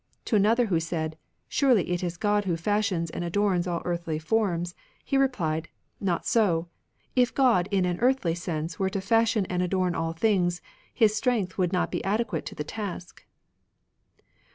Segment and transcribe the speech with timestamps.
[0.25, 1.15] To another who said,"
[1.47, 4.73] Surely it is God who fashions and adorns all earthly forms,"
[5.05, 5.69] he replied,"
[6.01, 6.69] Not so;
[7.15, 10.59] if God in an earthly sense were to fashion and adorn all things,
[10.91, 13.27] His strength would not be ade quate to the task."